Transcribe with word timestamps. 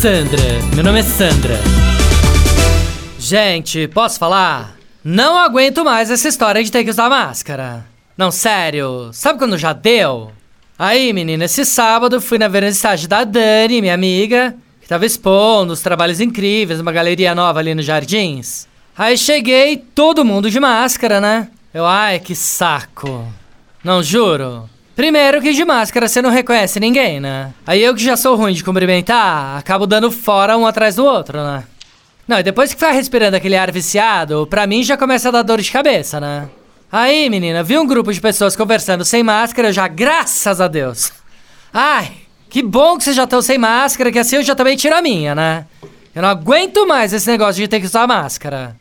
Sandra, 0.00 0.42
meu 0.74 0.84
nome 0.84 1.00
é 1.00 1.02
Sandra. 1.02 1.58
Gente, 3.18 3.88
posso 3.88 4.18
falar? 4.18 4.76
Não 5.02 5.38
aguento 5.38 5.82
mais 5.82 6.10
essa 6.10 6.28
história 6.28 6.62
de 6.62 6.70
ter 6.70 6.84
que 6.84 6.90
usar 6.90 7.08
máscara. 7.08 7.86
Não, 8.14 8.30
sério, 8.30 9.08
sabe 9.14 9.38
quando 9.38 9.56
já 9.56 9.72
deu? 9.72 10.32
Aí, 10.78 11.14
menina, 11.14 11.46
esse 11.46 11.64
sábado 11.64 12.20
fui 12.20 12.36
na 12.36 12.46
vernissage 12.46 13.08
da 13.08 13.24
Dani, 13.24 13.80
minha 13.80 13.94
amiga, 13.94 14.54
que 14.82 14.88
tava 14.88 15.06
expondo 15.06 15.72
os 15.72 15.80
trabalhos 15.80 16.20
incríveis 16.20 16.78
numa 16.78 16.92
galeria 16.92 17.34
nova 17.34 17.58
ali 17.60 17.74
nos 17.74 17.86
Jardins. 17.86 18.68
Aí 18.96 19.16
cheguei, 19.16 19.78
todo 19.78 20.26
mundo 20.26 20.50
de 20.50 20.60
máscara, 20.60 21.22
né? 21.22 21.48
Eu, 21.72 21.86
ai, 21.86 22.18
que 22.18 22.34
saco. 22.34 23.26
Não, 23.82 24.02
juro. 24.02 24.68
Primeiro 24.96 25.42
que 25.42 25.52
de 25.52 25.62
máscara 25.62 26.08
você 26.08 26.22
não 26.22 26.30
reconhece 26.30 26.80
ninguém, 26.80 27.20
né? 27.20 27.52
Aí 27.66 27.82
eu 27.82 27.94
que 27.94 28.02
já 28.02 28.16
sou 28.16 28.34
ruim 28.34 28.54
de 28.54 28.64
cumprimentar, 28.64 29.58
acabo 29.58 29.86
dando 29.86 30.10
fora 30.10 30.56
um 30.56 30.66
atrás 30.66 30.96
do 30.96 31.04
outro, 31.04 31.36
né? 31.44 31.64
Não, 32.26 32.40
e 32.40 32.42
depois 32.42 32.72
que 32.72 32.80
vai 32.80 32.94
respirando 32.94 33.36
aquele 33.36 33.56
ar 33.56 33.70
viciado, 33.70 34.46
pra 34.46 34.66
mim 34.66 34.82
já 34.82 34.96
começa 34.96 35.28
a 35.28 35.32
dar 35.32 35.42
dor 35.42 35.60
de 35.60 35.70
cabeça, 35.70 36.18
né? 36.18 36.48
Aí, 36.90 37.28
menina, 37.28 37.62
vi 37.62 37.76
um 37.76 37.86
grupo 37.86 38.10
de 38.10 38.18
pessoas 38.22 38.56
conversando 38.56 39.04
sem 39.04 39.22
máscara, 39.22 39.68
eu 39.68 39.72
já, 39.72 39.86
graças 39.86 40.62
a 40.62 40.66
Deus. 40.66 41.12
Ai, 41.74 42.12
que 42.48 42.62
bom 42.62 42.96
que 42.96 43.04
vocês 43.04 43.16
já 43.16 43.24
estão 43.24 43.42
sem 43.42 43.58
máscara, 43.58 44.10
que 44.10 44.18
assim 44.18 44.36
eu 44.36 44.42
já 44.42 44.54
também 44.54 44.78
tiro 44.78 44.96
a 44.96 45.02
minha, 45.02 45.34
né? 45.34 45.66
Eu 46.14 46.22
não 46.22 46.30
aguento 46.30 46.86
mais 46.86 47.12
esse 47.12 47.30
negócio 47.30 47.60
de 47.60 47.68
ter 47.68 47.80
que 47.80 47.86
usar 47.86 48.06
máscara. 48.06 48.74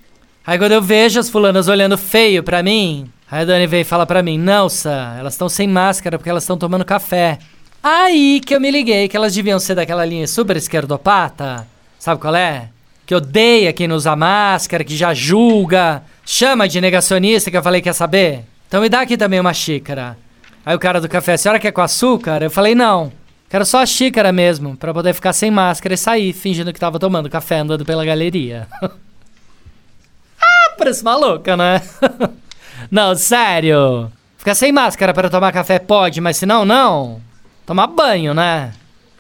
Aí 0.48 0.58
quando 0.58 0.72
eu 0.72 0.82
vejo 0.82 1.20
as 1.20 1.30
fulanas 1.30 1.68
olhando 1.68 1.98
feio 1.98 2.42
pra 2.42 2.64
mim, 2.64 3.12
aí 3.30 3.42
a 3.42 3.46
Dani 3.46 3.68
veio 3.68 3.82
e 3.82 3.86
fala 3.86 4.06
pra 4.06 4.24
mim, 4.24 4.38
Nossa, 4.38 5.16
elas 5.18 5.34
estão 5.34 5.50
sem 5.50 5.68
máscara 5.68 6.18
porque 6.18 6.30
elas 6.30 6.44
estão 6.44 6.58
tomando 6.58 6.86
café. 6.86 7.40
Aí 7.84 8.42
que 8.44 8.56
eu 8.56 8.60
me 8.60 8.72
liguei 8.72 9.08
que 9.08 9.16
elas 9.16 9.36
deviam 9.36 9.60
ser 9.60 9.76
daquela 9.76 10.04
linha 10.04 10.28
super 10.28 10.58
esquerdopata. 10.58 11.68
Sabe 12.00 12.20
qual 12.20 12.36
é? 12.36 12.70
Que 13.06 13.14
odeia 13.14 13.72
quem 13.72 13.88
não 13.88 13.96
usa 13.96 14.16
máscara, 14.16 14.84
que 14.84 14.96
já 14.96 15.14
julga, 15.14 16.02
chama 16.26 16.68
de 16.68 16.82
negacionista 16.82 17.52
que 17.52 17.58
eu 17.58 17.62
falei 17.62 17.82
quer 17.82 17.94
saber. 17.94 18.44
Então 18.68 18.82
me 18.82 18.90
dá 18.90 19.02
aqui 19.02 19.16
também 19.16 19.40
uma 19.40 19.54
xícara. 19.54 20.18
Aí 20.66 20.76
o 20.76 20.80
cara 20.80 21.00
do 21.00 21.08
café, 21.08 21.34
a 21.34 21.38
senhora 21.38 21.60
quer 21.60 21.72
com 21.72 21.82
açúcar? 21.82 22.42
Eu 22.42 22.50
falei, 22.50 22.74
não. 22.74 23.12
Quero 23.48 23.64
só 23.64 23.84
a 23.84 23.86
xícara 23.86 24.32
mesmo, 24.32 24.76
pra 24.76 24.92
poder 24.92 25.14
ficar 25.14 25.32
sem 25.32 25.52
máscara 25.52 25.94
e 25.94 25.98
sair, 25.98 26.34
fingindo 26.34 26.74
que 26.74 26.80
tava 26.80 26.98
tomando 26.98 27.30
café 27.30 27.60
andando 27.60 27.86
pela 27.86 28.04
galeria. 28.04 28.68
Parece 30.78 31.04
maluca, 31.04 31.56
né? 31.56 31.82
não, 32.92 33.16
sério. 33.16 34.12
Ficar 34.38 34.56
sem 34.56 34.72
máscara 34.72 35.14
para 35.14 35.30
tomar 35.30 35.52
café 35.52 35.80
pode, 35.80 36.22
mas 36.22 36.38
se 36.38 36.46
não, 36.46 36.66
não. 36.66 37.20
Tomar 37.66 37.88
banho, 37.88 38.34
né? 38.34 38.72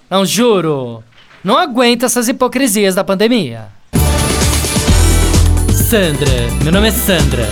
Não 0.10 0.26
juro. 0.26 1.04
Não 1.44 1.58
aguento 1.58 2.06
essas 2.06 2.28
hipocrisias 2.28 2.96
da 2.96 3.04
pandemia. 3.04 3.68
Sandra, 5.72 6.30
meu 6.64 6.72
nome 6.72 6.88
é 6.88 6.92
Sandra. 6.92 7.48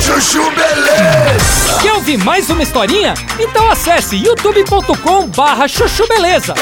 Chuchu 0.00 0.42
Beleza! 0.50 1.80
Quer 1.80 1.92
ouvir 1.94 2.18
mais 2.18 2.50
uma 2.50 2.62
historinha? 2.62 3.14
Então 3.38 3.70
acesse 3.70 4.16
youtube.com 4.16 5.28
barra 5.28 5.66
chuchu 5.66 6.06
beleza. 6.08 6.54